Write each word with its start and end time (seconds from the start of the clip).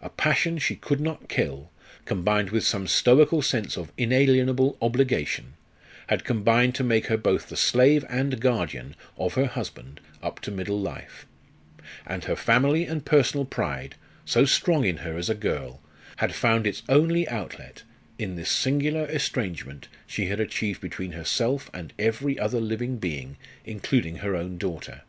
A 0.00 0.08
passion 0.08 0.58
she 0.58 0.76
could 0.76 1.00
not 1.00 1.28
kill, 1.28 1.68
combined 2.04 2.50
with 2.50 2.62
some 2.64 2.86
stoical 2.86 3.42
sense 3.42 3.76
of 3.76 3.90
inalienable 3.98 4.78
obligation, 4.80 5.54
had 6.06 6.22
combined 6.22 6.76
to 6.76 6.84
make 6.84 7.06
her 7.06 7.16
both 7.16 7.48
the 7.48 7.56
slave 7.56 8.04
and 8.08 8.38
guardian 8.38 8.94
of 9.18 9.34
her 9.34 9.46
husband 9.46 10.00
up 10.22 10.38
to 10.42 10.52
middle 10.52 10.78
life; 10.80 11.26
and 12.06 12.22
her 12.26 12.36
family 12.36 12.84
and 12.86 13.04
personal 13.04 13.44
pride, 13.44 13.96
so 14.24 14.44
strong 14.44 14.84
in 14.84 14.98
her 14.98 15.16
as 15.16 15.28
a 15.28 15.34
girl, 15.34 15.80
had 16.18 16.36
found 16.36 16.68
its 16.68 16.84
only 16.88 17.26
outlet 17.28 17.82
in 18.16 18.36
this 18.36 18.52
singular 18.52 19.06
estrangement 19.06 19.88
she 20.06 20.26
had 20.26 20.38
achieved 20.38 20.80
between 20.80 21.10
herself 21.10 21.68
and 21.74 21.92
every 21.98 22.38
other 22.38 22.60
living 22.60 22.98
being, 22.98 23.36
including 23.66 24.18
her 24.18 24.36
own 24.36 24.56
daughter. 24.56 25.00